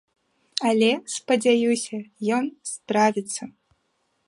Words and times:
Але, 0.69 0.87
спадзяюся, 1.15 1.97
ён 2.37 2.43
справіцца. 2.73 3.43